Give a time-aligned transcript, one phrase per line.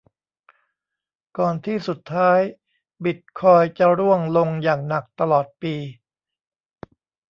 [1.37, 2.39] ก่อนที่สุดท้าย
[3.03, 5.75] บิตคอยน์จะร่วงลงอย่างหนักตลอดปี